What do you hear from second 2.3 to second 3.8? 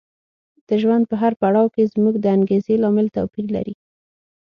انګېزې لامل توپیر لري.